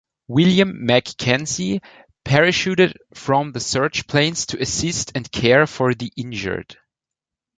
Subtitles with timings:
[0.27, 1.79] William MacKenzie,
[2.25, 6.75] parachuted from the search planes to assist and care for the injured.